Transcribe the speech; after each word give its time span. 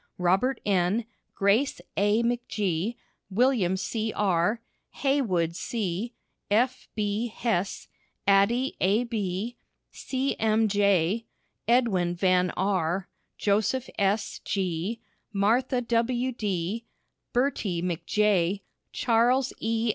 Robert 0.17 0.59
N., 0.65 1.05
Grace 1.35 1.79
A. 1.95 2.23
McG., 2.23 2.95
William 3.29 3.77
C. 3.77 4.11
R., 4.15 4.59
Heywood 4.95 5.55
C., 5.55 6.15
F. 6.49 6.87
B. 6.95 7.27
Hesse, 7.27 7.87
Addie 8.25 8.75
A. 8.81 9.03
B., 9.03 9.57
C. 9.91 10.35
M. 10.39 10.67
J., 10.67 11.27
Edwin 11.67 12.15
Van 12.15 12.49
R., 12.57 13.09
Joseph 13.37 13.91
S. 13.99 14.39
G., 14.43 14.99
Martha 15.31 15.81
W. 15.81 16.31
D., 16.31 16.83
Bertie 17.31 17.83
McJ., 17.83 18.61
Charles 18.91 19.53
E. 19.59 19.89